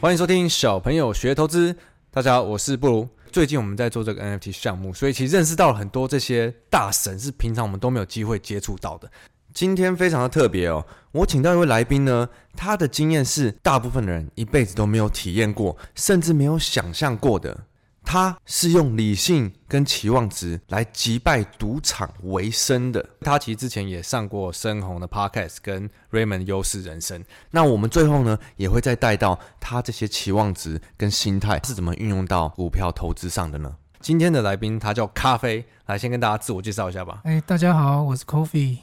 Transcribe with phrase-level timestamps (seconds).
[0.00, 1.76] 欢迎收听小朋友学投资。
[2.10, 3.06] 大家好，我是布鲁。
[3.30, 9.10] 最近我们在做这个 NFT 项目，所以其实认识到了很多这些大神，是平常我们都没有机会接触到的。
[9.52, 12.26] 今天非常的特别哦，我请到一位来宾呢，
[12.56, 17.64] 他的经验是大部分的人一辈子都没有体验过，甚至没有想象过的。
[18.12, 23.08] 他是用理性跟期望值来击败赌场为生的。
[23.20, 27.24] 他其实之前也上过深红的 Podcast 跟 Raymond 优势人生。
[27.52, 33.76] 那我们最后呢，也会再带到他这些期望值跟心态是怎么运用到股票投资上的呢？
[34.00, 37.20] 今天的来宾他叫咖啡，来先跟大家自我介绍一下吧。
[37.22, 38.78] 哎，大家好，我是 Coffee。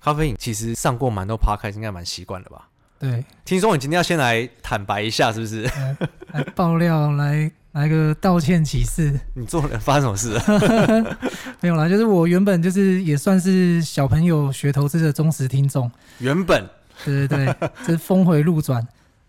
[0.00, 2.66] 咖啡，其实上过蛮多 Podcast，应该蛮习惯的吧？
[2.98, 3.22] 对。
[3.44, 5.64] 听说你今天要先来坦白一下，是不是？
[5.64, 5.96] 来，
[6.32, 7.52] 来爆料来。
[7.72, 11.16] 来个道歉启事，你做了发生什么事了？
[11.60, 15.88] 没有啦，就是我原本就是也算是小朋友学投资的忠实听众。
[16.18, 16.68] 原本，
[17.04, 17.54] 对对对，
[17.86, 18.84] 就是峰回路转。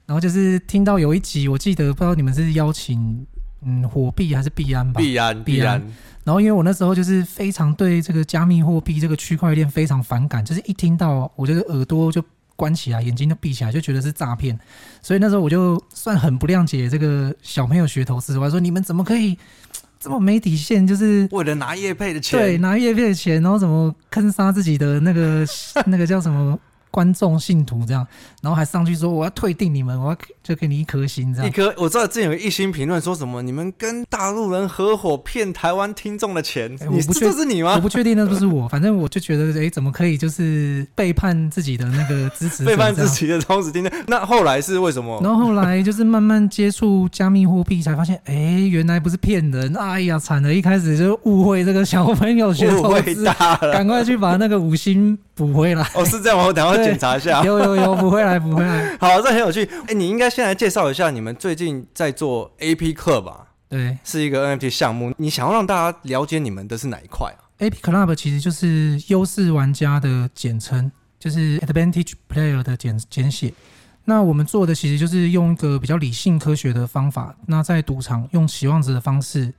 [0.07, 3.25] 然后就是听到有一集，我记得不知道你们是邀请
[3.63, 4.99] 嗯火币还是币安吧？
[4.99, 5.81] 币安，币安。
[6.23, 12.23] 然后因为我那时候就是非常对这个加密货币这个区块链非常反感，就是一听到我这个耳朵就。
[12.61, 14.55] 关起来，眼睛都闭起来，就觉得是诈骗。
[15.01, 19.35] 所以那时候我就算很不谅解这个小朋友学投资，我还说你们怎么可以
[19.99, 20.85] 这么没底线？
[20.85, 25.43] 就是为了拿业配的钱，对，拿业配的钱，然后怎么坑杀自己的那个
[25.87, 26.59] 那个叫什么？
[26.91, 28.05] 观众信徒这样，
[28.41, 31.47] 然后还上去说我要退订你们，我要就给你一颗星这样。
[31.47, 37.73] 一颗，我知道之前有一星评论说什么，你们跟大陆人合伙骗台湾听众的钱，欸、我不确定是你吗？
[37.75, 43.91] 我不确定那不是我，反正我就觉得，哎、欸，怎么可以就是背叛自己的那个支持者， 背叛自己的忠实听众？
[44.07, 45.19] 那后来是为什么？
[45.23, 53.25] 然后后来就是慢慢接触加密货币，才发现，哎、欸，原来不是骗人，哎呀，惨了，一开始就误会这个小朋友学投资，
[53.71, 55.83] 赶快去把那个五星补回来。
[55.95, 56.45] 哦，是这样吗？
[56.45, 56.83] 我等下。
[56.83, 58.95] 检查一下，有有有，不会来，不会来。
[59.01, 59.65] 好，这很有趣。
[59.65, 63.47] 哎、欸，你应该先来介绍一下你们最近在做 AP Club 吧？
[63.67, 65.13] 对，是一个 NFT 项目。
[65.17, 73.51] 你想要让大家了解你们的是哪一块啊？AP Club 其实就是优势玩家的简称，就是 Advantage Player 的简简写。
[74.05, 79.53] 那我们做的其实就是用一个比较理性科学的方法，那在赌场用期望值的方式，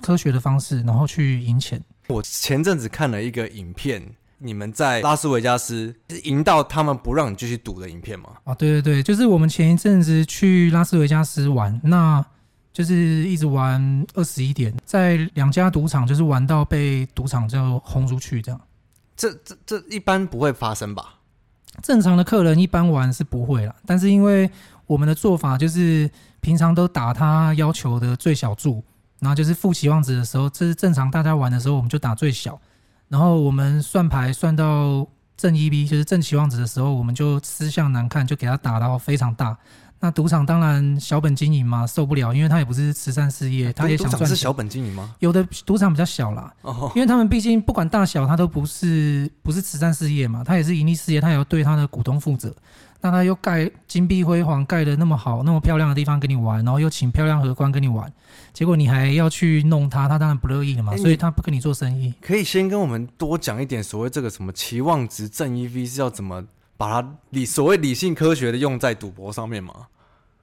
[0.00, 1.82] 科学的方式，然后去赢钱。
[2.08, 4.02] 我前阵子看了一个影片。
[4.42, 8.30] 你们在拉斯维加斯是赢到他们不让你继续赌的影片吗？
[8.44, 12.24] 啊，对对对，就是我们前一阵子去拉斯维加斯玩，那
[12.72, 12.94] 就是
[13.28, 18.60] 一直玩二十一点，在两家赌场就是玩到被赌场就轰出去这样。
[19.14, 21.16] 这这这一般不会发生吧？
[21.82, 24.50] 正常的客人一般玩是不会啦，但是因为
[24.86, 28.82] 我们的做法就是平常都打他要求的最小注，
[29.18, 32.58] 然后就是负期望值的时候，这是正常大家玩的时候，我们就打最小。
[33.10, 35.06] 然后我们算牌算到
[35.36, 39.54] 正一 B，就是正期望值的时候，我们就吃相难看，就给他打到非常大。
[40.02, 44.28] 那赌场当然小本经营嘛，受不了，因为他也不是慈善事业，他也想赚钱。
[44.28, 45.14] 是小本经营吗？
[45.18, 52.54] 有的赌场比较小啦，哦，因为他们毕竟不管大小，他都不是不是慈善事业嘛，他也是盈利事业，他也要对他的股东负责。
[53.02, 58.12] 那他又盖金碧辉煌，盖的那么好，那么漂亮的地方跟你玩，然后又请漂亮荷官跟你玩，
[58.52, 62.12] 结果你还要去弄他，他当然不乐意了嘛，所以他不跟你做生意。
[62.20, 66.44] 可以先跟我们多讲一点所谓这个什么期望值正 EV 是要怎么
[66.76, 69.72] 把它理所谓理性科学的用在赌博上面吗？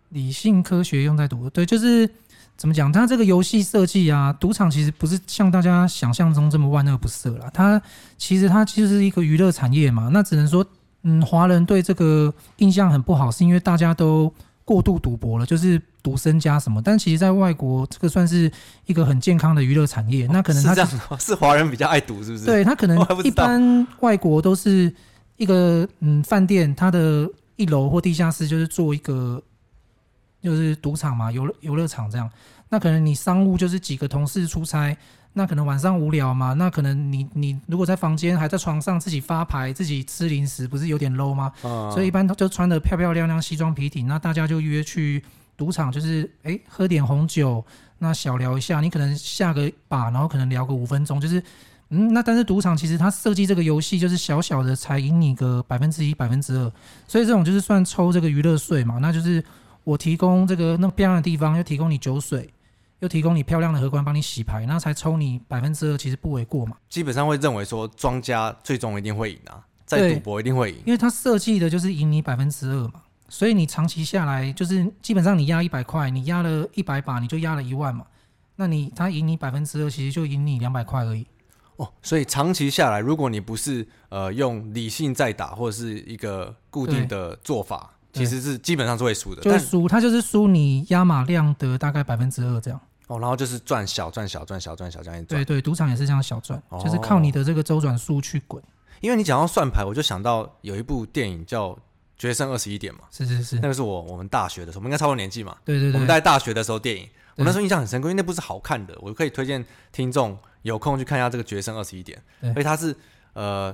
[0.09, 2.09] 理性科学用在赌博，对，就是
[2.55, 2.91] 怎么讲？
[2.91, 7.79] 它这个游戏设计啊，赌场其实不是像大家想象中这么万恶不赦啦，它
[8.17, 10.65] 其实它就是一个娱乐产业嘛，那只能说。
[11.09, 14.31] 嗯，华人对这个印象很不好，是因为大家都
[14.65, 16.81] 过度赌博了，就是赌身家什么。
[16.81, 18.51] 但其实，在外国，这个算是
[18.85, 20.27] 一个很健康的娱乐产业。
[20.27, 22.45] 那可能他是这样， 是华人比较爱赌，是不是？
[22.45, 24.93] 对，他可能一般外国都是
[25.37, 27.25] 一个嗯饭店，它的
[27.55, 29.41] 一楼或地下室就是做一个
[30.43, 32.29] 就是赌场嘛，游乐游乐场这样。
[32.67, 34.97] 那可能你商务就是几个同事出差。
[35.37, 36.53] 那可能晚上无聊嘛？
[36.53, 41.53] 那可能你你如果在房间还在床上自己发牌自己吃零食，不是有点 low 吗？
[41.61, 45.23] 嗯、所以一般都就穿的漂漂亮亮西装笔挺，那大家就约去
[45.55, 47.63] 赌场，就是哎、欸、喝点红酒，
[47.99, 48.81] 那小聊一下。
[48.81, 51.39] 你可能下个把，然后可能聊个五分钟，就是
[51.89, 56.71] 嗯，那但是赌场其实它设计这个游戏就是小小的才赢你个百分之一百分之二，
[57.07, 58.97] 所以这种就是算抽这个娱乐税嘛。
[58.99, 59.43] 那就是
[59.83, 62.49] 我提供这个那么漂亮的地方，又提供你酒水。
[62.99, 66.77] 又提供你漂亮的荷官帮你洗牌，那才抽你百分之二，其实不为过嘛。
[66.89, 73.01] 基本上会认为说庄家最终一定会赢啊，在赌博一定会赢，因为他设计的就是赢你百分之二嘛。
[73.29, 78.05] 所以你长期下来，就是基本上你压一百块，你压了一百把，你就压了一万嘛。
[78.55, 81.27] 那你他赢你百分之二，其实就赢你两百块而已。
[81.75, 92.79] 哦，所以长期下来，如果你不是呃用理性在打，或者是一个固定的做法，其实是基本上是会输的，就是输，它就是输你压码量的大概百分之二这样。
[93.07, 98.61] 哦，然后就是赚小赚小赚小赚小这样一对对，赌场也是这样小赚，哦、就是靠你的这个周转数去滚。
[98.99, 101.69] 因为你讲到算牌，我就想到有一部电影叫
[102.17, 109.63] 《决胜二十一点》嘛，是是是，那个是我我们大学的时候，我们应该差不多年纪嘛，对对对，我们在大学的时候电影，我那时候印象很深刻，因为那部是好看的，我可以推荐
[109.93, 112.21] 听众有空去看一下这个《决胜二十一点》，
[112.53, 112.93] 所以它是
[113.33, 113.73] 呃，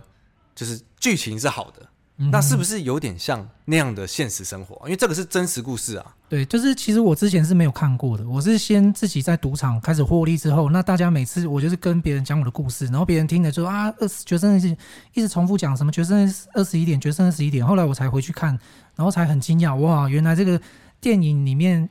[0.53, 1.81] 就是剧情是好的。
[2.15, 4.79] 那是不是有点像那样的现实生活？
[4.85, 6.15] 因为这个是真实故事啊。
[6.29, 8.27] 对，就是其实我之前是没有看过的。
[8.27, 14.69] 我是先自己在赌场开始获利之后，那大家每次我就是跟别人讲我的故事，然后别人听了就说啊，二十决胜是
[15.13, 17.65] 一直重复讲什么决胜二十一点，决胜二十一点。
[17.65, 18.57] 后来我才回去看，
[18.95, 20.61] 然后才很惊讶，哇，原来这个
[21.01, 21.89] 电影里面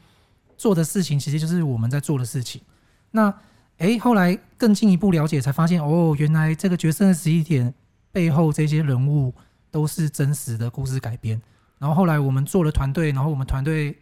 [0.57, 2.63] 做的事情其实就是我们在做的事情。
[3.11, 3.33] 那
[3.79, 7.75] 诶，后来更进一步了解，才发现哦，原来这个决胜二十一点
[8.13, 9.35] 背后这些人物。
[9.73, 11.41] 都是真实的故事改编，
[11.79, 13.97] 然后后来我们做了团队，然后我们团队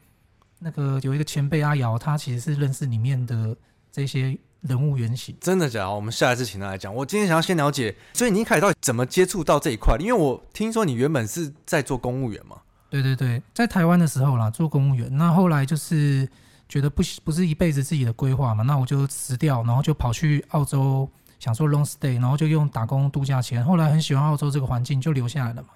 [0.59, 3.57] 那个有一个前辈阿瑶，他其实是认识里面的
[3.93, 5.35] 这些人物原型。
[5.41, 5.91] 真的假的？
[5.95, 6.93] 我们下一次请他来讲。
[6.93, 9.97] 我今天想要先了解，所以你一开始到底怎么接触到这一块？
[10.01, 12.57] 因为我听说你原本是在做公务员嘛。
[12.91, 15.17] 对对对，在台湾的时候啦，做公务员。
[15.17, 16.29] 那后来就是
[16.69, 21.09] 觉得不不是一辈子自己的规划嘛，那我就辞掉，然后就跑去澳洲。
[21.41, 23.65] 想说 long stay，然后就用打工度假钱。
[23.65, 25.71] 后来很喜欢澳洲这个环境，就留下来了嘛。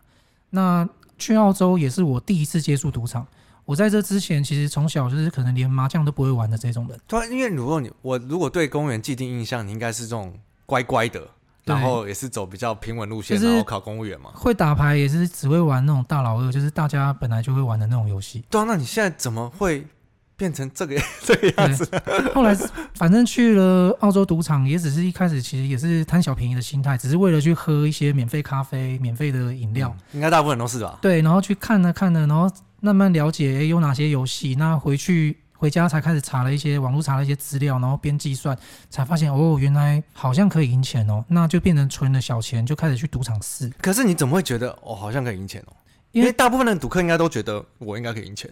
[0.51, 0.89] 那
[1.19, 3.27] 去澳洲也是我第一次接触赌场。
[3.65, 7.01] 我在这之前，其实从小就是可能连麻将都不会玩的这种人。
[7.07, 11.27] 对，因为如果你我如果对公务员既定印象，你应该是这种乖乖的，
[11.65, 14.31] 然后也是走比较平稳路线，然后考公务员嘛。
[14.35, 18.45] 会打牌也是只会玩那种大老二，就是大家本来就会玩的那种游戏。
[18.51, 19.87] 对啊，那你现在怎么会？
[20.37, 21.89] 变成这个 这个样子，
[22.35, 22.55] 后来
[22.95, 29.95] 反正去了澳洲赌场，也只是一开始其实也是贪小便宜的心态，只是为了去喝一些免费咖啡、免费的饮料。
[30.13, 30.99] 应该大部分都是吧？
[31.01, 32.51] 对，然后去看了看了，然后
[32.81, 34.57] 慢慢了解，欸，有哪些游戏。
[34.57, 38.59] 那回去回家才开始查了一些网络查了一些资料，然后边计算
[38.91, 41.25] 才发现哦，原来好像可以赢钱哦。
[41.29, 43.71] 那就变成存了小钱，就开始去赌场试。
[43.81, 45.73] 可是你怎么会觉得哦，好像可以赢钱哦？
[46.11, 48.51] 因为大部分的赌客应该都觉得我应该可以赢钱。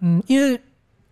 [0.00, 0.58] 嗯，因为。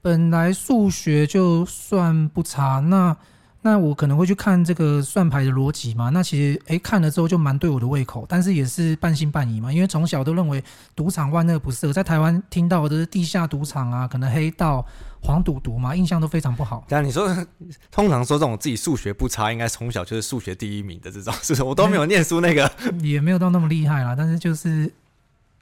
[0.00, 3.16] 本来数学就算不差，那
[3.62, 6.10] 那我可能会去看这个算牌的逻辑嘛。
[6.10, 9.72] 那其实诶、欸，看了之后就蛮对我的胃口，但是也是半信半疑嘛。
[9.72, 10.62] 因为从小都认为
[10.94, 14.86] 赌场万恶不赦，在台湾听到的是地下赌场啊，可能黑道、
[15.20, 16.84] 黄赌毒嘛，印象都非常不好。
[16.88, 17.28] 对啊，你说
[17.90, 21.64] 通常说这种自己数学不差，应该从小就是数学第一名的这种，是不是？
[21.64, 24.90] 我都没有念书那个，欸、 也没有到那么厉害啦，但是就是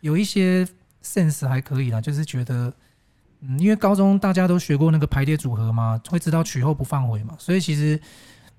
[0.02, 0.68] 有一些
[1.02, 2.70] sense 还可以啦，就是觉得。
[3.40, 8.00] 嗯，因为高中大家都学过那个排列组合嘛，会知道取后不放回嘛，所以其实，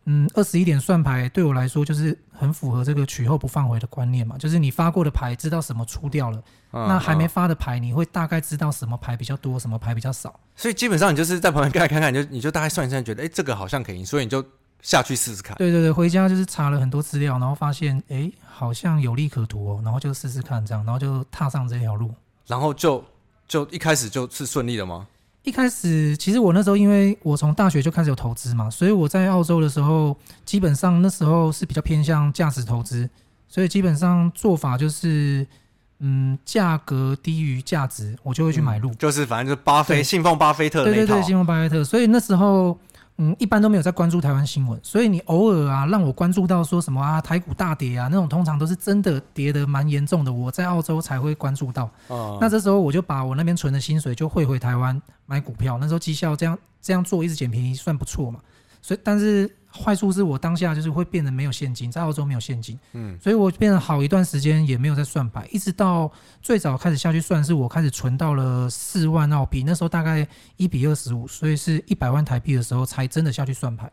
[0.05, 6.37] 嗯，二十一点算牌对我来说就是很符合这个取后不放回的观念嘛，就是你发过的牌知道什么出掉了，
[6.71, 14.45] 嗯、那还没发的牌你会大概知道什么牌比较多，什么牌比较少，所以基本上你就是在旁边看看看，你就你就大概算一算，觉得哎、欸、这个好像可以，所以你就
[14.81, 15.57] 下去试试看。
[15.57, 22.13] 对对对，回家就是查了很多资料，然后发现哎、欸、好像有利可图哦，然后就试试看这样，然后就踏上这条路，
[22.45, 23.03] 然后就。
[23.47, 25.07] 就一开始就是顺利的吗？
[25.43, 33.09] 一开始其实我那时候，因为我从大学就开始有投资嘛，所以我在澳洲的时候，基本上那时候是比较偏向价值投资，
[33.47, 35.47] 所以基本上做法就是，
[35.99, 38.91] 嗯，价格低于价值，我就会去买入。
[38.91, 40.97] 嗯、就是反正就是巴菲，信奉巴菲特的那套。
[40.97, 41.83] 对对对，信奉巴菲特。
[41.83, 42.77] 所以那时候。
[43.17, 51.89] 嗯，一般都没有在关注台湾新闻，所以你偶尔啊让我关注到说什么啊台股大跌啊那种，通常都是真的跌得蛮严重的，我在澳洲才会关注到。
[52.07, 52.37] 哦。
[52.39, 58.39] 那这时候我就把我那边存的薪水就汇回台湾买股票，那时候绩效这样这样做一直捡便宜算不错嘛。
[58.81, 59.51] 所以，但是。
[59.77, 73.91] 坏处是我当下就是会变得没有现金，在澳洲没有现金，嗯，所以我变得好一段时间也没有在算牌，一直到最早开始下去算，是我开始存到了四万澳币，那时候大概一比二十五，所以是一百万台币的时候才真的下去算牌。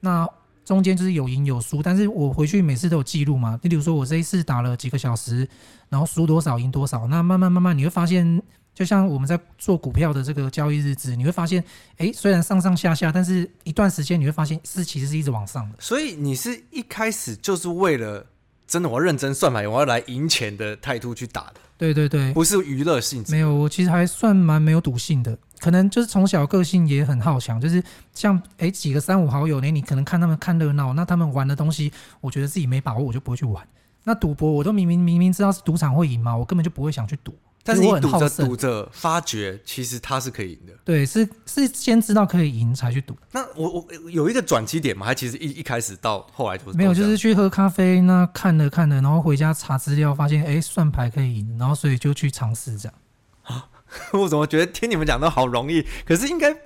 [0.00, 0.28] 那
[0.64, 5.48] 中间就是有赢有输，但是我回去每次都有记录嘛，你比如说我这一次打了几个小时，
[5.88, 8.42] 然后输多少赢多少，那慢慢慢慢你会发现。
[8.80, 11.62] 就像我们在做股票的这个交易日志，你会发现，
[11.98, 15.76] 哎，虽然上上下下，但是一段时间你会发现是其实是一直往上的。
[15.78, 18.24] 所以你是一开始就是为了
[18.66, 21.56] 真的我要认真算牌，我要来赢钱的态度去打的。
[21.76, 23.32] 对对对，不是娱乐性质。
[23.32, 27.84] 没有，我其实还算蛮没有赌性的，可能就是从小个性也很好强，就是
[28.14, 33.62] 像哎几个三五好友呢，你可能看他们看热闹，那他们玩的东西，我觉得自己没把握，我就不会去玩。
[34.04, 37.34] 那赌博我都明明明明知道是赌场会赢嘛，我根本就不会想去赌。
[37.62, 40.72] 但是你赌着赌着，发觉其实他是可以赢的。
[40.84, 43.16] 对，是是先知道可以赢才去赌。
[43.32, 45.06] 那我我有一个转机点嘛？
[45.06, 52.94] 还其实一一开始到后来就是没有，就是去喝咖啡，那看了看了，然后回家查资料，发现哎、欸，算牌可以赢，然后所以就去尝试这样。
[53.42, 53.68] 啊
[54.12, 55.84] 我怎么觉得听你们讲都好容易？
[56.06, 56.56] 可是应该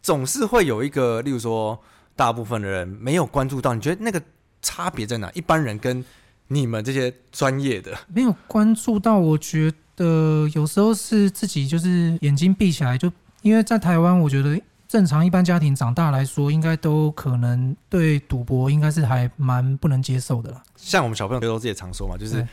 [0.00, 1.78] 总是会有一个，例如说，
[2.14, 4.22] 大部分的人没有关注到，你觉得那个
[4.62, 5.30] 差别在哪？
[5.32, 6.04] 一般人跟
[6.52, 13.10] 你们这些专业的没有关注到，我觉得有时候是自己就是眼睛闭起来，就
[13.42, 20.62] 因为在台湾，我觉得正常一般家庭长大来说，应该都可能对赌博应该是还蛮不能接受的啦。
[20.76, 22.46] 像我们小朋友都自己常说嘛，就是。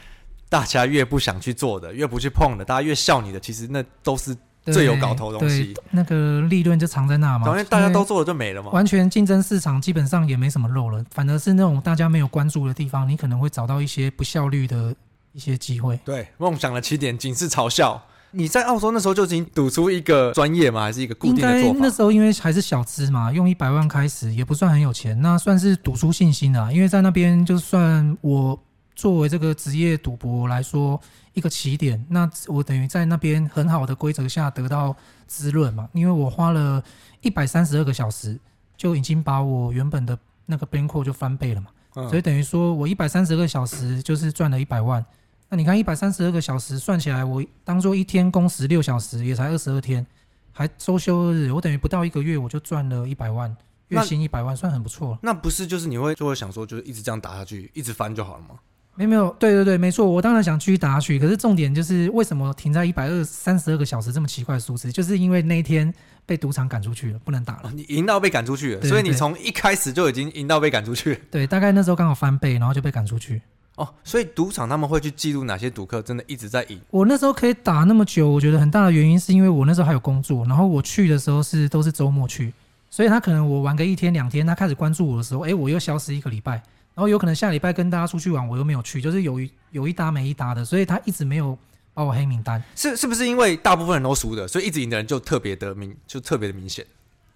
[0.49, 4.33] 大家越不想去做的，越不去碰的，大家越笑你的，其实那都是
[4.73, 5.73] 最有搞头的东西。
[5.91, 7.47] 那个利润就藏在那嘛。
[7.47, 8.71] 因为大家都做了就没了嘛。
[8.71, 14.93] 完全竞争市场基本上也没什么肉了，反而是那种大家没有关注的地方，你可能会找到一些不效率的
[15.33, 15.99] 一些机会。
[16.05, 18.01] 对，梦想的起点仅是嘲笑。
[18.31, 20.81] 你在澳洲那时候就已经赌出一个专业吗？
[20.81, 21.79] 还是一个固定的做法？
[21.81, 26.71] 那时候因为还是小资嘛，用一百万开始也不算很有钱，那算是赌出信心了。
[26.73, 28.59] 因为在那边就算我。
[28.97, 30.99] 作为这个职业赌博来说，
[31.33, 34.95] 一个起点，那我等于在那边很好的规则下得到
[35.27, 36.83] 滋润嘛，因为我花了
[37.21, 38.39] 一百三十二个小时，
[38.75, 45.05] 就已经把我原本的那个 bankroll 就翻倍了嘛，嗯、所以等于说我一百三十二个小时就是赚了一百万。
[45.49, 50.03] 那你看一百三十二个小时算起来，我当做一天工时六小时，也才二十二天，
[50.51, 53.55] 还周休日，我等于不到一个月我就赚了一百万，
[53.89, 55.19] 月薪一百万，算很不错。
[55.21, 58.55] 那不是就是你会就会想说，就是一直这样打下去，一直翻就好了吗？
[58.97, 61.19] 没没有，对对对，没错，我当然想继续打下去。
[61.19, 64.91] 可是重点就是为什么停在一百二三十二个小时这么奇怪的数字？
[64.91, 65.93] 就是因为那一天
[66.25, 67.61] 被赌场赶出去了，不能打了。
[67.65, 71.21] 哦、你赢到被赶出去了，对对对，所以你从一开始就已经赢到被赶出去。
[71.29, 73.39] 对，大概那时候刚好翻倍，然后就被赶出去。
[73.75, 76.81] 哦，所以赌场他们会去记录哪些赌客真的一直在赢。
[76.89, 82.51] 我那时候可以打那么久，我觉得很大的原因是因为我那时候还有工作，然后我去的时候是都是周末去，
[82.89, 86.63] 所以他可能我玩个一天两天，他开始关注我的时候，哎，我又消失一个礼拜。
[86.97, 91.55] 然后有可能下礼拜跟大家出去玩，我又没有去，就是有一有一搭没一搭的，所以他一直没有
[91.93, 92.59] 把我黑名单。
[92.75, 96.83] 是是不是因为大部分人都输的，所以一直赢的人就特别的明，就特别的明显？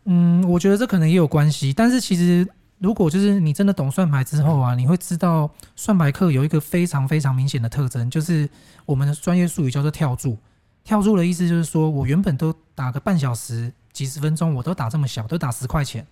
[0.05, 1.71] 嗯，我觉得这可能也有关系。
[1.71, 2.47] 但是其实
[2.79, 8.49] 如果就是你真的懂算牌之后啊，你会知道算牌课有一个非常非常明显的特征，就是
[8.87, 10.35] 我们的专业术语叫做跳注。
[10.83, 16.03] 跳注的意思就是说我原本都打个半小时、几十分钟，我都打这么小，都打十块钱。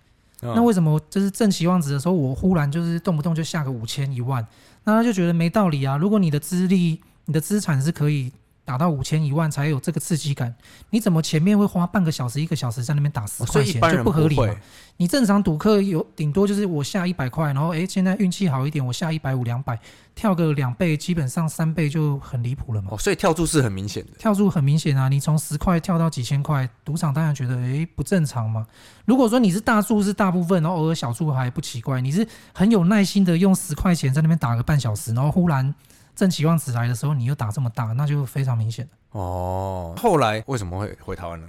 [0.42, 4.46] 那为什么就是正期望值的时候，我忽然就是动不动就下个五千一万？
[4.84, 5.96] 那他就觉得没道理啊！
[5.96, 8.32] 如果你的资历、你的资产是可以
[8.70, 10.54] 打到五千一万才有这个刺激感，
[10.90, 14.54] 你怎么前面会花半个小时、一个小时在那边打十块钱，就不合理嘛？
[14.96, 19.76] 你正常赌客有顶多就是我下一百块，然后诶，现在运气好一点，我下一百五、两百，
[20.14, 22.90] 跳个两倍，基本上三倍就很离谱了嘛。
[22.92, 25.08] 哦，所以跳注是很明显的，跳注很明显啊！
[25.08, 28.64] 你从十块跳到几千块，赌场当然觉得诶不正常嘛。
[29.04, 32.24] 如果说你是大注是大部分，然后偶尔小注还不奇怪，你是
[32.54, 35.74] 很有耐心的用十块钱在那边打个半小时，然后忽然
[36.20, 39.94] 正期望值来的时候，你又打这么大，那就非常明显哦。
[39.96, 41.48] 后来为什么会回台湾呢？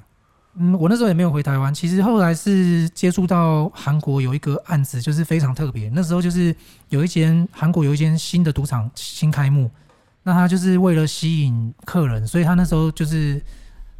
[0.53, 1.73] 嗯，我那时候也没有回台湾。
[1.73, 5.89] 其实后来是接触到韩国有一个案子，就是非常特别。
[5.93, 6.55] 那时候就是
[6.87, 9.69] 有一间韩国有一间新的赌场新开幕，
[10.23, 13.43] 那他就是为了吸引客人，所以他那时候就是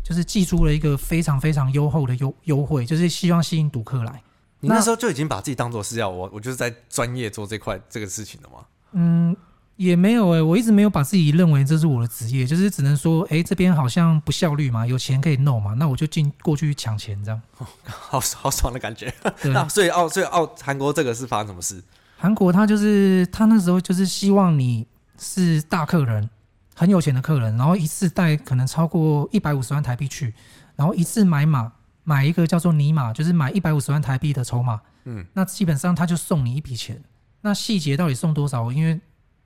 [0.02, 4.24] 就是寄出了一个非常非常优厚的优优惠，就是希望吸引赌客来。
[4.62, 8.56] 你那时候就已经把自己当做是要我，我就是在专业做这块这个事情的吗？
[8.94, 9.36] 嗯。
[9.78, 19.12] 也没有哎、欸，我一直没有把自己认为这是我的职业，就是只能说，哎、欸，这边好像不效率嘛，有钱可以弄嘛，那我就进过去抢钱这样， 哦、好好爽的感觉。
[19.44, 21.82] 那所以澳，所以澳韩国这个是发生什么事？
[22.18, 24.86] 韩国他就是他那时候就是希望你
[25.18, 26.30] 是大客人，
[26.76, 30.32] 很有钱的客人，然后一次带可能超过一百五十万台币去，
[30.76, 31.72] 然后一次买马
[32.04, 37.02] 买一个叫做尼马，就是买一百五十万台币的筹码，嗯，那基本上他就送你一笔钱，
[37.42, 38.72] 那细节到底送多少？
[38.72, 39.00] 因为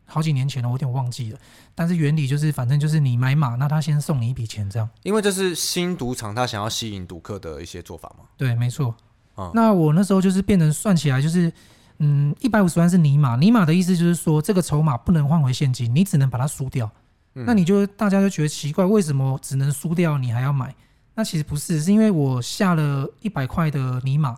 [0.05, 1.39] 好几年前了，我有点忘记了。
[1.73, 4.89] 但是原理就是，反正就是你买马，那他先送你一笔钱，这样。
[5.03, 8.25] 因为这是新赌场，他想要吸引赌客的一些做法嘛。
[8.37, 8.95] 对，没错。
[9.33, 11.51] 啊、嗯，那我那时候就是变成算起来就是，
[11.97, 16.89] 嗯，一百五十万是尼马，尼马的意思就是说，这个筹码不能换回现金，你只能把它输掉。
[17.33, 20.73] 嗯、那你就大家就觉得奇怪，为什么只能输掉，你还要买？
[21.15, 24.37] 那其实不是，是因为我下了一百块的尼马。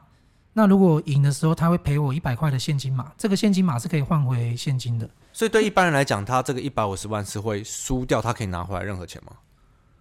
[0.58, 5.08] 那如果赢的时候，他会赔我一百块的现金码，这个现金码是可以换回现金的。
[5.32, 9.34] 所以对一般人来讲，他这个一百五十万是会输掉，他可以拿回来任何钱吗？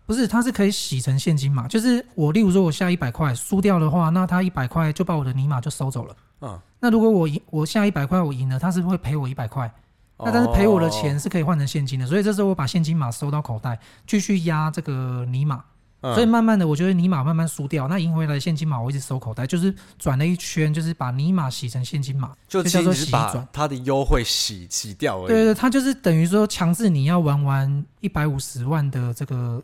[0.07, 1.69] 不是，他是可以洗成现金码。
[1.69, 6.17] 就是我，例如说我下一百块输掉的话，那他一百块就把我的泥码就收走了。
[6.41, 6.59] 嗯。
[6.81, 9.71] 那如果我赢，我下一百块我赢了，他是会赔我一百块？
[10.19, 15.63] 那但是赔我的钱是可以换成现金的，所以这时候我把现金码收到口袋，继续压这个泥码。
[16.03, 25.29] 所以慢慢的，我觉得尼玛慢慢输掉，那赢回来的现金码我一直收口袋，就是转了一圈，就是把尼玛洗成现金码，就叫做洗转，它的优惠洗洗掉而已。
[25.29, 29.61] 对对，它就是等于说强制你要玩完一百五十万的这个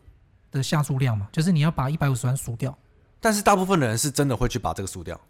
[0.50, 2.76] 的下注量嘛，就是你要把一百五十万输掉。
[3.20, 5.20] 但是大部分的人是真的会去把这个输掉，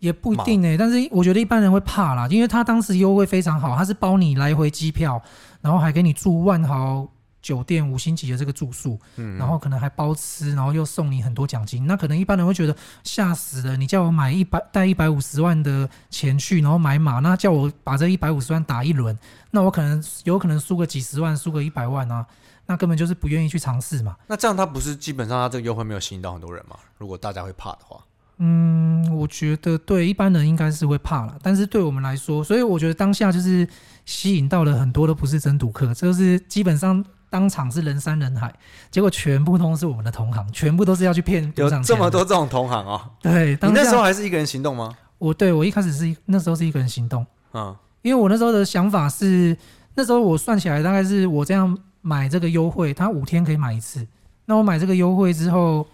[0.00, 0.76] 也不一定呢、欸。
[0.76, 5.22] 但是我觉得一般人会怕啦，因为他当时优惠非常好，他是包你来回机票，
[5.60, 7.06] 然后还给你住万豪
[7.42, 11.86] 酒店五星级的这个住宿，嗯，然后可能还包吃，然后又送你很多奖金。
[11.86, 19.18] 那可能一般人会觉得吓死了，你叫我买一百带一百五十万的钱去，然后买马，那叫我把这一百五十万打一轮，
[19.50, 22.24] 那我可能有可能输个几十万，输个一百万啊。
[22.64, 24.16] 那根本就是不愿意去尝试嘛。
[24.28, 26.76] 那这样他不是基本上他这个优惠没有吸引到很多人吗？
[26.96, 27.98] 如果大家会怕的话，
[28.38, 33.68] 嗯，我觉得对一般人应该是会怕了，但是对我们来说，所以我觉得当下就是
[34.06, 38.54] 吸引到了很多都不是真赌客，就是基本上当场是人山人海，
[38.90, 41.50] 结果全部都是我们的同行，全部都是要去骗。
[41.56, 43.10] 有这么多这种同行啊？
[43.22, 44.94] 对，你那时候还是一个人行动吗？
[45.16, 49.56] 我对我一开始是那时候是一个人行动，嗯，因为我那时候的想法是，
[49.94, 51.76] 那时候我算起来大概是我这样。
[52.04, 54.04] 买这个优惠，他五天可以买一次。
[54.46, 55.86] 那我买这个优惠之后，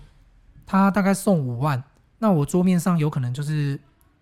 [0.65, 1.85] 他大概送五万。
[2.19, 3.79] 那我桌面上有可能就是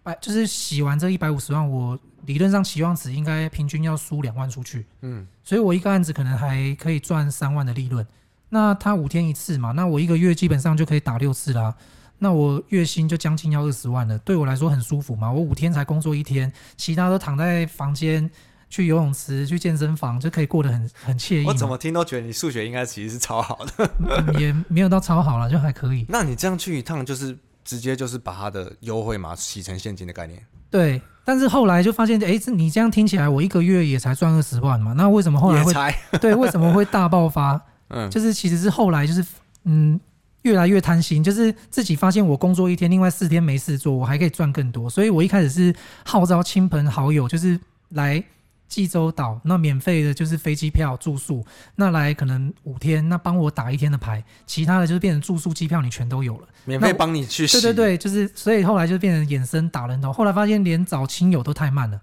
[0.07, 4.87] 百，就是洗完这一百五十万，我理论上期望值应该平均要输两万出去。
[5.01, 8.07] 嗯，所以我一个案子可能还可以赚三万的利润。
[8.49, 11.75] 那他五天一次嘛，那我一个月基本上就可以打六次啦。
[12.19, 15.31] 那我月薪就将近要二十万了，对我来说很舒服嘛。
[15.31, 18.31] 我五天才工作一天，其他都躺在房间。
[18.69, 21.47] 去游泳池、去健身房就可以过得很很惬意。
[21.47, 23.91] 我怎么听都觉得你数学应该其实是超好的，
[24.27, 26.05] 嗯，也没有到超好了，就还可以。
[26.09, 30.41] 那你这样去一趟，就是直接就是把它的优惠码洗成现金的概念？
[30.71, 34.95] 对，但是后来就发现，哎，这你这样听起来，我一个月也才赚二十万嘛。
[34.95, 35.73] 那为什么后来会？
[36.19, 37.61] 对，为什么会大爆发？
[37.89, 39.25] 嗯，就是其实是后来就是
[39.65, 40.01] 嗯
[40.43, 44.89] 越来越贪心，就是自己发现我工作一天，另外四天没事做，我还可以赚更多。
[44.89, 48.23] 所以我一开始是号召亲朋好友，就是来。
[48.69, 51.45] 济州岛那免费的就是飞机票住宿，
[51.77, 57.47] 那来可能五天，那帮我打一天的牌，其他的就是变成住宿机票你全都有了，免费帮你去。
[57.47, 62.01] 对对对，就是所以后来就变成衍生打人头，后来发现连找亲友都太慢了，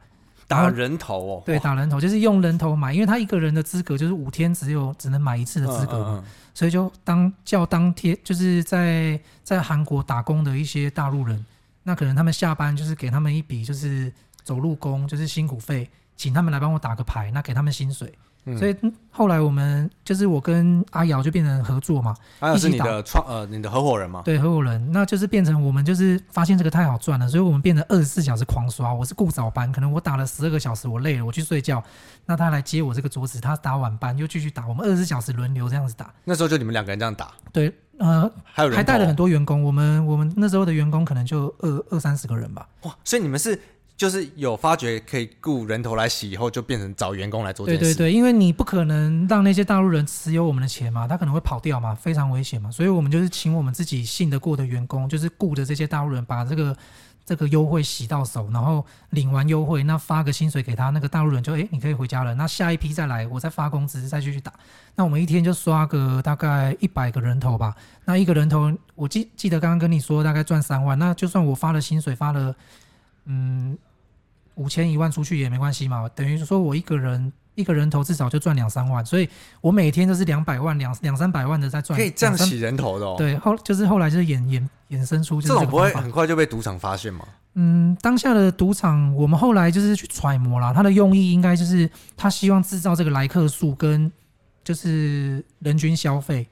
[0.47, 11.45] 打人头哦，对，打人头就是用人头买，因为他一个人的资格就是五天只有只能买一次的资格，嗯嗯嗯，所以就当叫当天就是在在韩国打工的一些大陆人，
[11.83, 14.11] 那可能他们下班就是给他们一笔就是
[14.43, 15.89] 走路工就是辛苦费。
[16.15, 18.13] 请他们来帮我打个牌，那给他们薪水。
[18.45, 18.75] 嗯、所以
[19.09, 22.13] 后来我们就是我跟阿瑶就变成合作嘛。
[22.41, 24.21] 阿瑶是你的创呃你的合伙人嘛？
[24.25, 28.93] 对，合伙人，那就是变成我们就是发现这个太好赚了，所以我们变成二十四小时狂刷。
[28.93, 31.81] 我是顾早班，可能我打了十二个小时，我累了，我去睡觉，
[32.25, 36.13] 那他来接我这个桌子，他打晚班又继续打，我们二十四小时轮流这样子打。
[36.25, 37.31] 那时候就你们两个人这样打？
[37.53, 42.67] 对，呃，还有人还带了很多员工，我们我们那时候的员工可能就二二三十个人吧。
[42.81, 43.57] 哇，所以你们是。
[43.95, 47.85] 就是有发觉可以雇人头来洗以后，就变成找员工来做这件事。
[47.85, 52.69] 对对对，因为你不可能让那些大陆人持有我们的钱嘛，他可能会跑掉嘛，非常危险嘛。
[52.71, 56.75] 所以我们就是请我们自己信得过的员工，就是雇的这些大陆人，把这个
[57.23, 62.33] 这个优惠洗到手，然后领完优惠，那发个薪水给他，那个大陆人就哎，你可以回家了。
[62.35, 64.51] 那下一批再来，我再发工资，再继续打。
[64.95, 67.73] 那我们一天就刷个大概一百个人头吧。
[68.03, 70.99] 那一个人头，我记记得刚刚跟你说大概赚三万。
[70.99, 72.53] 那就算我发了薪水，发了。
[73.25, 73.77] 嗯，
[74.55, 79.29] 五千一万出去也没关系嘛，等于说我一个人一个人头至少就赚两三万，所以
[79.61, 81.97] 我每天都是两百万两两三百万的在赚。
[81.97, 83.15] 可以这样洗人头的哦。
[83.17, 87.25] 对，后就是后来就是衍衍衍生出这，这种不会很快就被赌场发现吗？
[87.53, 94.11] 嗯，当下的赌场我们后来就是去揣摩啦，他的用意应该就是他希望制造这个来客数跟
[94.63, 96.47] 就是人均消费，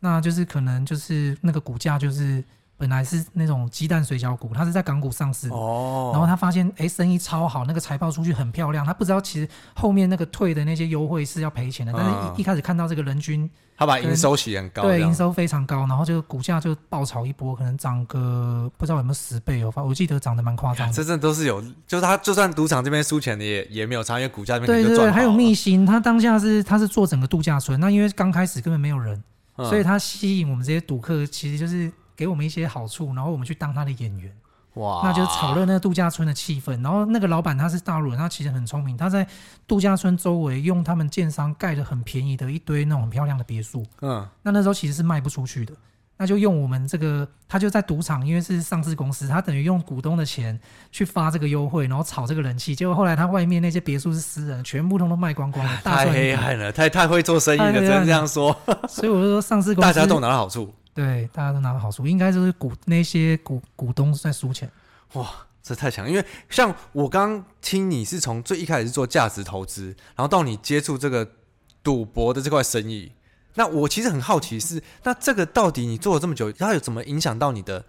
[0.00, 2.42] 那就是可能就是那个股价就是。
[2.76, 29.22] 本来是那种鸡蛋水饺股，它是在港股上市，哦，然后他发现哎、欸，生意超好，那个财报出去很漂亮，他不知道其实后面那个退的那些优惠是要赔钱的，嗯、但是一一开始看到这个人均，他把营收写很高，对，营收非常高，然后就股价就爆炒一波，可能涨个不知道有没有十倍哦，我记得涨得蛮夸张的，真正都是有，就是他就算赌场这边输钱的也也没有差，因为股价这边对对对，还有秘辛，他当下是他是做整个度假村，那因为刚开始根本没有人，
[29.58, 31.90] 嗯、所以他吸引我们这些赌客，其实就是。
[32.16, 34.32] 给我们一些好处，然后我们去当他的演员，
[34.74, 36.82] 哇，那就炒热那个度假村的气氛。
[36.82, 39.26] 然后那个老板他是大陆人，他其实很聪明，他在
[39.66, 45.72] 度假村周围用他们建商盖的很便宜的一堆那种很漂亮的别墅，嗯，那那时候其实是卖不出去的，
[46.16, 50.58] 那就用我们这个，他就在赌场，因为是上市公司，他等于用股东的钱
[50.92, 52.74] 去发这个优惠，然后炒这个人气。
[52.74, 58.56] 结果后来他外面那些别墅是私人，全部通通卖光光了， 太黑暗了，太太会做生意了，只能这样说。
[58.88, 60.72] 所以我就说上市公司大家都拿到好处。
[60.94, 64.70] 对，大家都拿到好处，应该就是股那些股股东在输钱。
[65.14, 65.28] 哇，
[65.62, 66.08] 这太强！
[66.08, 71.28] 因为像我刚听你是从最一开始是做价值投资，然后到你接触这个
[71.82, 73.12] 赌博的这块生意，
[73.54, 77.84] 那我其实很好奇是，那这个到底你做了这么久，它有怎么影响到你的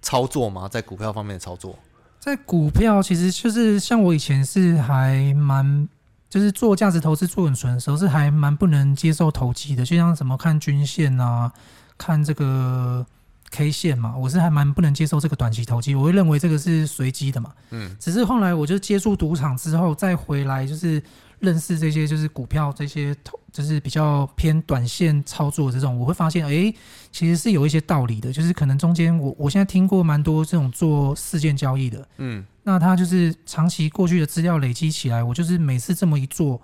[0.00, 0.68] 操作吗？
[0.68, 1.78] 在股票方面的操作？
[2.18, 5.88] 在股票其实就是像我以前是还蛮，
[6.28, 11.52] 就是做价值投资做很纯的时候是还蛮不能接受投机的，就像什么看均线啊，
[11.96, 13.04] 看这个
[13.50, 17.52] K 线嘛，我是还蛮不能接受这个短期投机，我会认为这个是随机的嘛。
[17.70, 21.02] 嗯，只是后来我就接触赌场之后再回来就是。
[21.38, 26.72] 认识这些就是股票这些投，就是比较偏短线操作这种，我会发现，哎，
[27.12, 28.32] 其实是有一些道理的。
[28.32, 36.58] 就是可能中间我我现在听过蛮多这种做事件交易的，嗯，那他就是长期过去的资料累积起来，我就是每次这么一做，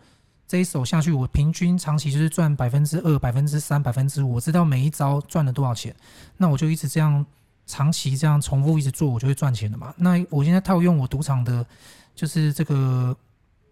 [0.47, 5.95] 这一手下去，我平均长期就是赚百分之二、百分之三、百分之五，我知道每一招赚了多少钱，
[6.37, 7.25] 那我就一直这样
[7.67, 9.95] 长期这样重复一直做，我就会赚钱的嘛。
[9.97, 11.65] 那我现在套用我赌场的，
[12.15, 13.17] 就是这个。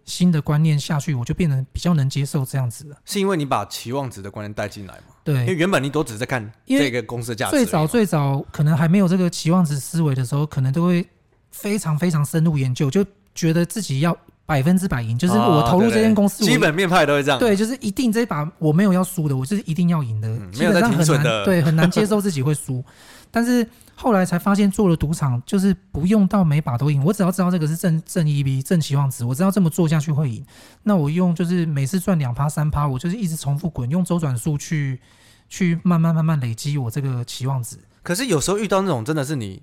[0.07, 2.97] 新的观念下去，我就变得比较能接受这样子了。
[3.05, 5.15] 是因为你把期望值的观念带进来嘛？
[5.23, 7.53] 对，因为原本你都只是在看这个公司的价值。
[7.53, 11.07] 最早最早可能还没有这个期望值思维的时候，可能都会
[11.53, 13.07] 非常非常深入研究，就
[13.37, 14.17] 觉得自己要
[14.51, 17.39] 百分之百赢，就是我投入这间公司，基本面派都会这样。
[17.39, 22.85] 对，就是一定这一把我没有要输的，我就是一定要赢的，基本上很难，对，很难接受自己会输，
[23.31, 23.65] 但是。
[24.03, 30.43] 后来才发现，做了赌场就是不用到每把都赢，我只要知道这个是正正 EV 正期望值，我知道这么做下去会赢。
[30.83, 34.99] 那我用就是每次赚两趴三趴，我就是一直重复滚，用周转数去
[35.51, 37.77] 去慢慢慢慢累积我这个期望值。
[38.03, 39.61] 可是有时候遇到那种真的是你，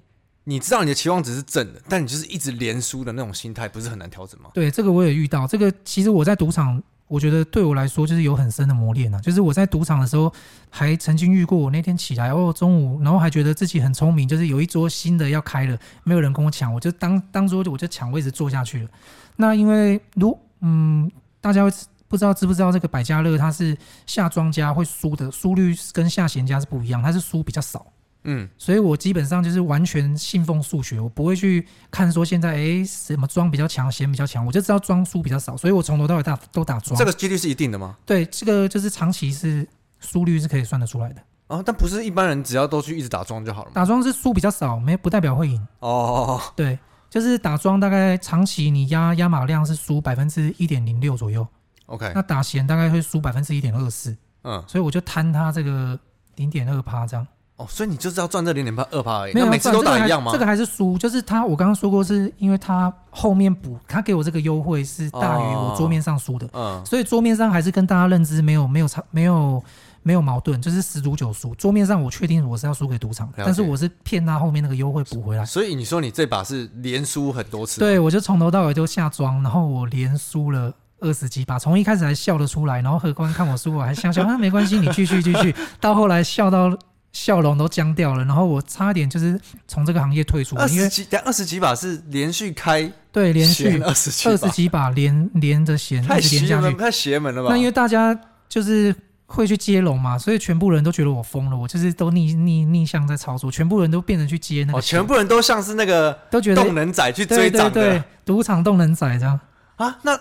[0.47, 4.49] 你知道你的期望值是正的，但你就是一直连输的那种心态，不是很难调整吗？
[4.53, 5.45] 对，这个我也遇到。
[5.45, 6.81] 这个其实我在赌场。
[7.09, 10.29] 我觉得对我来说就是有很深的磨练啊，就是我在赌场的时候
[10.69, 18.89] 还曾经遇过，我那天起来哦中午，然后还觉得自己很聪明，就是有一桌新的要开了，没有人跟我抢，我就当当桌我就抢位置坐下去了。
[19.37, 21.71] 那因为如嗯，大家会
[22.09, 27.85] 不知道知不知道这个百家乐它是下庄家会输的输率跟下闲家是不一样，它是输比较少。
[28.29, 36.97] 嗯，所以我基本上就是完全信奉数学，我不会去看说现在哎什么庄比较强，闲比较强，我就知道庄输比较少，所以我从头到尾打都打庄。
[36.99, 37.95] 这个几率是一定的吗？
[38.05, 39.65] 对，这个就是长期是
[39.99, 41.21] 输率是可以算得出来的。
[41.47, 43.71] 哦，但不是一般人只要都去一直打庄就好了吗？
[43.73, 45.65] 打庄是输比较少，没不代表会赢。
[45.79, 46.77] 哦，对，
[47.09, 51.47] 就是打庄大概长期你压压码量是输百分之一点零六左右。
[51.85, 54.17] OK，那打闲大概会输百分之一点二四。
[54.43, 55.97] 嗯，所以我就摊它这个
[56.35, 57.25] 零点二趴这样。
[57.57, 60.31] 哦，所以你就是要赚这零点八二趴而已，没有每次都打一样吗？
[60.31, 69.63] 这个还是输，就是他我刚刚说过，是因为他后面补，他给我这个优惠是大于我桌面上输的，嗯，所以桌面上还是跟大家认知没有没有差没有
[70.03, 71.55] 没有矛盾，就是十赌九输。
[71.55, 75.43] 桌面上我确定我是要输给赌场的，但是我是骗他后面那个优惠补回来。
[75.43, 77.79] 所以你说你这把是连输很多次？
[77.79, 86.77] 对，我就从头到尾都下庄，然后我连输了二十几把，从一开始还笑得出来，然后荷官看我输我还笑笑，啊没关系，你继续继续，到后来笑到。
[87.11, 90.55] 笑容都僵掉了，然后我差点就是从这个行业退出。
[90.55, 97.49] 二十几，二十几把是连续开，对，连续二十几二十几把连连着弦，太邪门，太邪门了吧？
[97.49, 98.17] 那因为大家
[98.47, 109.39] 就是会去接龙嘛，所以全部人都觉得我疯了，我就是都逆逆逆向在操作，全部人都变成去接那个，哦，全部人都像是那个都觉得动能仔去追涨对，赌场动能仔这样
[109.77, 109.97] 啊？
[110.03, 110.19] 那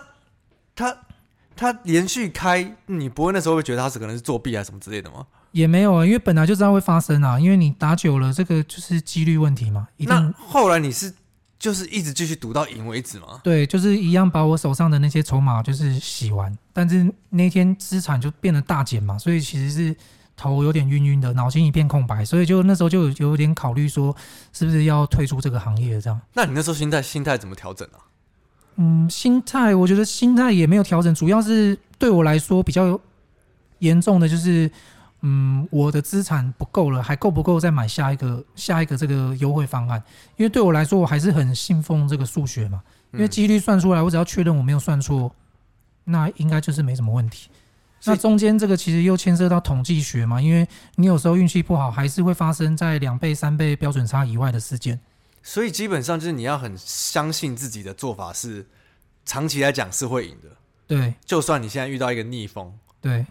[0.74, 0.96] 他
[1.54, 5.26] 他连续开，你不会那时候会觉得他是可能是作弊啊什么之类的吗？
[5.56, 9.88] 也没有啊，因为本来就知道会发生啊，因为你打久了，这个就是几率问题嘛。
[9.96, 10.14] 一定。
[10.14, 11.10] 那后来你是
[11.58, 13.40] 就是一直继续赌到赢为止吗？
[13.42, 19.96] 对，就是一样把我手上的那些筹码就是洗完，但是那天资产就变得大减嘛，所以其实是
[20.36, 24.14] 头有点晕晕的，脑筋一片空白，所以就那时候就有有点考虑说
[24.52, 26.20] 是不是要退出这个行业这样。
[26.34, 28.04] 那你那时候心态心态怎么调整啊？
[28.76, 33.00] 嗯，心态我觉得心态也没有调整，主要是对我来说比较
[33.78, 34.70] 严重的就是。
[35.22, 40.02] 嗯，我的资产不够了，还够不够再买下一个下一个这个优惠方案？
[40.36, 42.82] 因为对我来说，我还是很信奉这个数学嘛。
[43.12, 45.34] 因为几率算出来，我只要确认我没有算错，
[46.04, 47.48] 那应该就是没什么问题。
[48.04, 55.00] 那中间这个其实又牵涉到统计学嘛，因为你有时候运气不好，还是会发生在两倍、三倍标准差以外的事件。
[55.42, 58.66] 所以基本上就是你要很相信自己的做法是
[59.24, 60.48] 长期来讲是会赢的。
[60.86, 63.24] 对，就算你现在遇到一个逆风，对。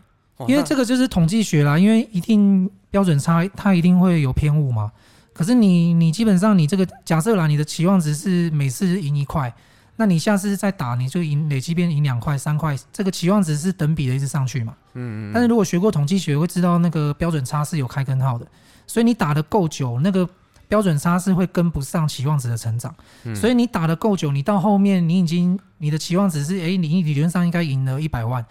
[0.48, 4.92] 因为这个就是统计学啦，因为一定标准差，它一定会有偏误嘛。
[5.34, 9.54] 可是你你基本上你这个假设啦，你的期望值是每次赢一块，
[9.98, 14.74] 那你下次再打你就赢累积变赢两块三块，这个期望值是等比的一直上去嘛。
[14.94, 15.32] 嗯嗯。
[15.34, 18.46] 但是如果学过统计学会知道那个标准差是有开根号的，
[18.88, 20.28] 所以你打的够久，那个
[20.68, 22.94] 标准差是会跟不上期望值的成长。
[23.34, 28.46] 所以你打的够久，你到后面你已经你的期望值是哎，你理论上应该赢了一百万。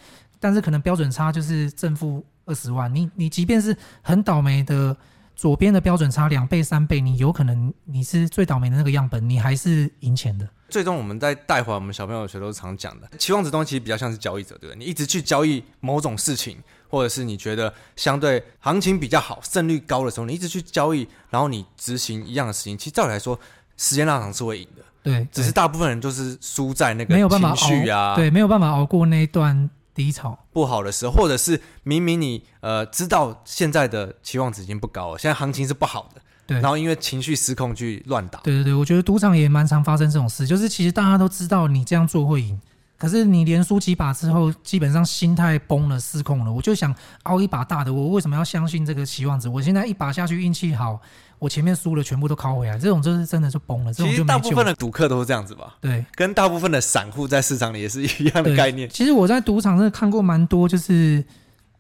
[0.45, 2.95] 但是可能标准差就是正负二十万。
[2.95, 4.95] 你你即便是很倒霉的，
[5.35, 10.47] 左边的标准差两倍三倍，你有可能你是最倒霉的那个样本，你还是赢钱的。
[10.69, 14.79] 最终我们在带回来我们小朋友学都是常讲的，期望值东西比较像是交易者，对不对？
[14.79, 16.59] 你一直去交易某种事情，
[16.91, 23.41] 或者是你觉得相对行情比较好、胜率高的时候，你一直去交易，然后你执行一样的事情，其实照理来说，
[23.79, 24.83] 时间拉长是会赢的。
[25.03, 42.61] 对，只是大部分人就是输在那个情绪啊，对，没有办法熬过那一段低潮不好的时候，或者是明明你呃知道现在的期望值已经不高了，现在行情是不好的，对，然后因为情绪失控去乱打，对对对，我觉得赌场也蛮常发生这种事，就是其实大家都知道你这样做会赢，
[42.99, 49.49] 可是你连输几把之后，基本上心态崩了，失控了，我就想熬一把大的，我为什么要相信这个期望值？
[49.49, 51.01] 我现在一把下去运气好。
[51.39, 53.93] 我前面输了，全部都拷回来，这种就是真的就崩了。
[53.93, 55.77] 这种就其实大部分的赌客都是这样子吧？
[55.81, 58.89] 对，跟大部分的散户在市场里也是一样的概念。
[58.89, 61.23] 其实我在赌场真的看过蛮多，就是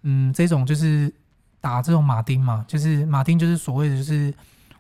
[0.03, 1.12] 嗯，这种就是
[1.61, 4.35] 打这种马丁嘛，就是马丁就是所谓的就是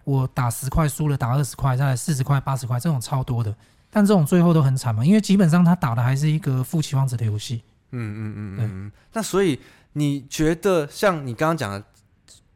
[0.04, 3.54] 我打十块输了，打二十块，再来四十块、八十块，这种超多的。
[3.90, 7.62] 但这种最后都很惨嘛，因为基本上他打的还是一个负期望值的游戏。
[7.92, 8.92] 嗯嗯嗯嗯。
[9.12, 9.58] 那所以
[9.92, 11.82] 你觉得像你刚刚讲的？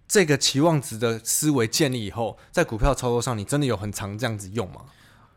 [0.08, 4.80] 这个期望值的思维建立以后，在股票操作上，你真的有很常这样子用吗？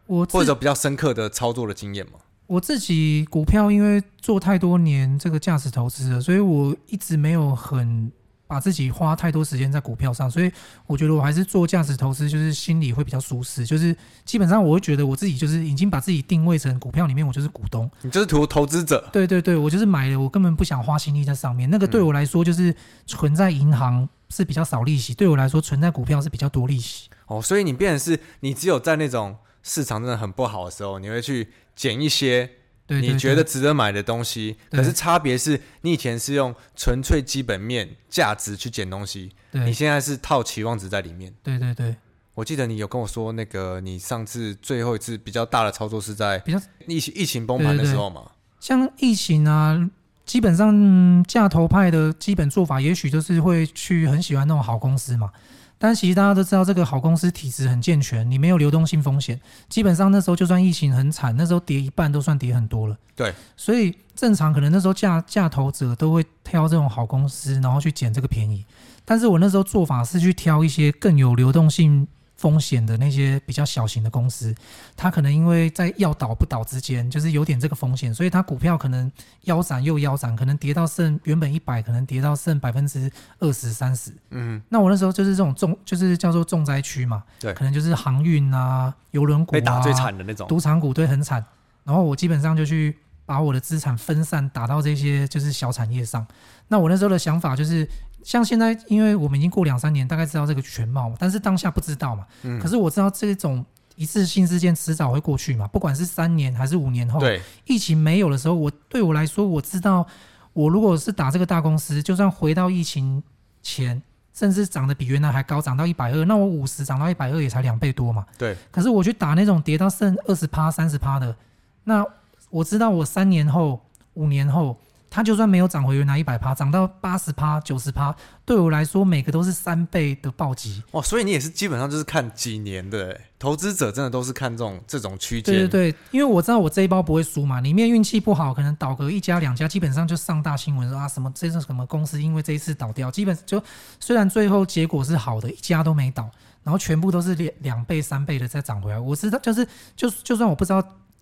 [0.07, 2.13] 我或者比较深刻的操作的经验吗？
[2.47, 8.11] 我自己股票因为做太多年这个价值投资了，所以我一直没有很
[8.47, 10.51] 把自己花太多时间在股票上，所以
[10.85, 13.65] 我觉得我还是做价值投资，就是心里会比较舒适。
[13.65, 19.09] 就是基本上我会觉得我自己就是已经把自己定位成股票里面，我就是股东，你就是投投资者。
[19.13, 21.69] 对对对，我就是买了，我根本不想花心力在上面。
[21.69, 22.73] 那个对我来说就是
[23.05, 24.07] 存在银行。
[24.31, 27.09] 是比较少利息，对我来说，存在股票是比较多利息。
[27.27, 32.49] 哦，所以你变成是，你只有在那种市场真的很不好的时候，你会去捡一些
[32.87, 34.51] 你觉得值得买的东西。
[34.51, 41.33] 对对对，可是差别是，你以前是用纯粹基本面价值去捡东西，对你现在是套期望值在里面。
[41.43, 41.95] 对对对，
[42.33, 48.31] 我记得你有跟我说，那个你上次最后一次比较大的操作是在比较疫情疫情崩盘的时候嘛？
[48.59, 49.89] 像疫情啊。
[50.31, 55.29] 基本上价投派的基本做法，也许就是会去很喜欢那种好公司嘛。
[55.77, 59.37] 但其实大家都知道，这个好公司体质很健全，你没有流动性风险。
[59.67, 62.95] 基本上那时候就算疫情很惨，那时候跌一半都算跌很多了。
[63.13, 68.63] 对，所以正常可能那时候价价投者都会挑这种好公司，然后去捡这个便宜。
[69.03, 72.07] 但是我那时候做法是去挑一些更有流动性。
[72.41, 74.53] 风险的那些比较小型的公司，
[74.97, 84.11] 它可能因为在要倒不倒之间，就是有点这个风险，所以它股票可能腰斩又腰斩，可能跌到剩原本一百，可能跌到剩百分之二十三十。
[84.31, 87.23] 嗯，那我那时候就是这种重，就是叫做重灾区嘛。
[87.39, 91.45] 对，可能就是航运啊、邮轮股啊，被打最惨的那种，赌场股对很惨。
[91.83, 96.25] 然后我基本上就去把我的资产分散打到这些就是小产业上。
[96.69, 97.87] 那我那时候的想法就是。
[98.23, 102.25] 像现在，因为我们已经过两三年，大概知道这个全貌，但是当下不知道嘛。
[102.43, 102.59] 嗯。
[102.59, 107.19] 可是我知道这种一次性事件迟早会过去嘛，不管是三年还是五年后。
[107.19, 107.41] 对。
[107.65, 110.05] 疫情没有的时候，我对我来说，我知道，
[110.53, 113.21] 我如果是打这个大公司，就算回到疫情
[113.63, 114.01] 前，
[114.33, 118.25] 甚至涨得比原来还高，涨到一百二，那我五十涨到一百二也才两倍多嘛。
[118.37, 118.55] 对。
[118.69, 121.35] 可是我去打那种跌到剩二十趴、三十趴的，
[121.83, 122.05] 那
[122.49, 123.81] 我知道我三年后、
[124.13, 124.77] 五年后。
[125.13, 130.81] 它就算没有涨回原来一百趴，涨到八十趴、九十趴，对我来说每个都是三倍的暴击。
[130.91, 131.01] 哇！
[131.01, 135.53] 所以你也是基本上就是看几年的投资者，真的都是看这种这种区间。
[135.53, 143.61] 对对对，因为我知道我这一包不会输嘛，里面运气不好，可能倒个一家两家，基本上就上大新闻说啊什么这是什么公司，因为这一次倒掉，基本就
[143.99, 146.31] 虽然最后结果是好的，一家都没倒，
[146.63, 148.97] 然后全部都是两两倍、三倍的再涨回来。
[148.97, 150.81] 我知道，就是就就算我不知道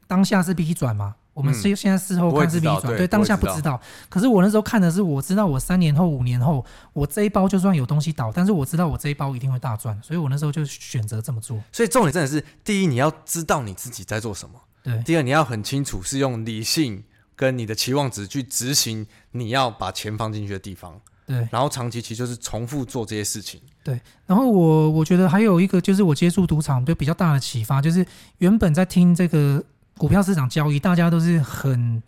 [0.10, 1.16] 当下是 B 转嘛。
[1.34, 3.80] 我们是现在事后看是 V 转，对，当下不知道。
[4.10, 11.58] 可是我那时候看的是，我知道我三年后、五年后，我这一包就算有东西倒，但是我知道我这一包一定会大赚，所以我那时候就选择这么做。
[11.72, 15.02] 所以重点真的是，第一你要知道你自己在做什么，对。
[15.04, 17.02] 第二你要很清楚是用理性
[17.38, 21.48] 跟你的期望值去执行你要把钱放进去的地方，对。
[21.50, 24.02] 然后长期其实就是重复做这些事情，对。
[24.26, 28.06] 然后我我觉得还有一个就是我接触赌场就比较大的启发，就是
[28.40, 29.64] 原本在听这个。
[30.00, 32.02] 股票市场交易，大家都是很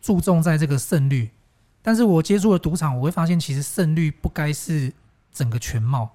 [0.00, 1.28] 注重在这个胜率，
[1.82, 4.90] 但是我接触了赌场，我会发现其实胜率不该是
[5.30, 6.10] 整个全貌。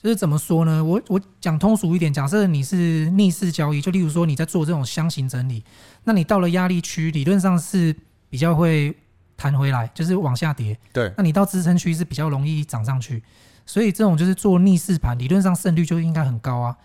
[0.00, 0.84] 就是怎么说呢？
[0.84, 5.64] 我我讲通俗一点，假设你是逆势交易，就例如说你在做这种箱型整理，
[6.04, 7.96] 那你到了压力区，理论上是
[8.28, 8.94] 比较会
[9.38, 10.78] 弹回来，就是往下跌。
[10.92, 13.22] 对，那你到支撑区是比较容易涨上去，
[13.64, 16.76] 所以这种就是做逆势盘，理论上胜率就应该很高啊。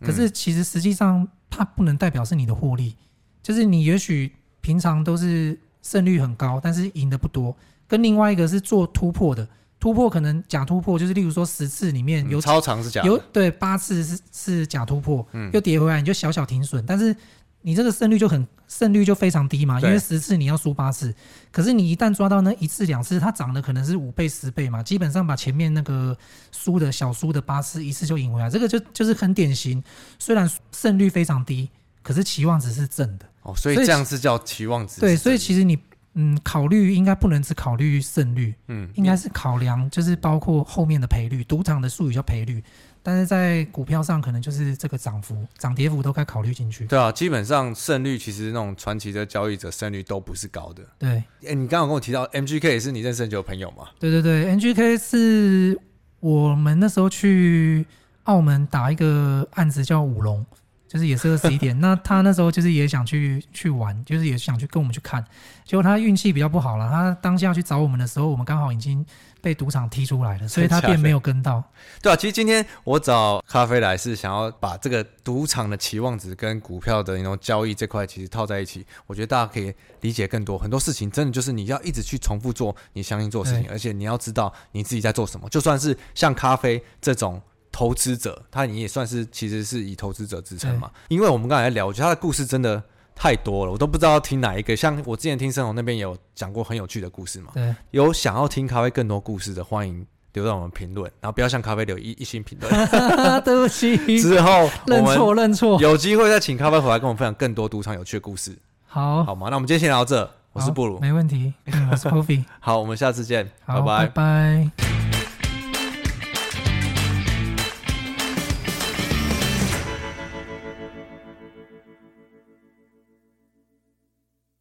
[0.00, 2.94] 可是其实实际上它不能代表是你的获利。
[3.42, 7.54] 就是你也许平常都是胜率很高，但是赢的不多。
[7.88, 9.46] 跟另外一个是做突破的，
[9.78, 17.14] 突破可能假突破，就是例如说十次里面有、嗯、超长是假，有对八次是是假突破，嗯，又跌回来，你就小小停损，但是
[17.60, 21.14] 你这个胜率就很胜率就非常低嘛，因为十次你要输八次，
[21.50, 26.16] 可是你一旦抓到那一次两次，它涨的可能是五倍十倍嘛，基本上把前面那个
[26.50, 29.82] 输的小输的八次一次就赢回来，这个就就是很典型，
[30.18, 31.68] 虽然胜率非常低，
[32.02, 33.26] 可是期望值是正的。
[33.42, 35.00] 哦，所以这样是叫期望值。
[35.00, 35.78] 对，所以其实你
[36.14, 42.62] 嗯，考虑应该不能只考虑胜率，嗯，应该是考量就是包括后面的赔率，赌场的术语叫赔率，
[43.02, 46.84] 但是在股票上可能就是这个涨幅、涨跌幅都该考虑进去。
[46.84, 50.82] 对啊，基本上胜率其实那种传奇的交易者胜率都不是高的。
[50.98, 53.88] 对，哎、欸，你刚刚跟我提到 MGK 也是你认识很久的朋友吗？
[53.98, 55.80] 对对对，MGK 是
[56.20, 57.86] 我们那时候去
[58.24, 60.44] 澳门打一个案子叫五龙。
[60.92, 65.24] 就是也是二十一点，那他那时候就是也想去去玩，就是也想去跟我们去看，
[65.64, 66.90] 结果他运气比较不好了。
[66.90, 69.02] 他当下去找我们的时候，我们刚好已经
[69.40, 71.64] 被赌场踢出来了，所以他便没有跟到。
[72.02, 80.58] 对啊，其实今天我找咖啡来是想要把这个赌场的期望值跟股票的那种交易这块其实套在一起，我觉得大家可以理解更多。
[80.58, 85.48] 很多事情真的就是你要一直去重复做你相信做的事情，而且你要知道你自己在做什么。
[85.48, 87.40] 就算是像咖啡这种。
[87.72, 90.90] 投资者，他你也算是其实是以投资者自称嘛？
[91.08, 92.80] 因为我们刚才聊，我觉得他的故事真的
[93.16, 94.76] 太多了，我都不知道要听哪一个。
[94.76, 97.50] 像我之前听森弘那边有讲过很有趣的故事嘛？
[97.54, 102.70] 对，有想要听咖啡更多故事的，欢迎留在我们评论，然后不要像咖啡留一一星评论。
[103.42, 108.56] 对不起，之后认错认错，有机会再请咖啡回来跟我们分享更多赌场有趣的故事。
[108.86, 109.48] 好，好吗？
[109.48, 110.30] 那我们今天先聊到这。
[110.52, 111.54] 我是布鲁，没问题。
[111.64, 112.44] 嗯、我是 Coffee。
[112.60, 113.80] 好，我们下次见，拜。
[113.80, 115.01] 拜拜。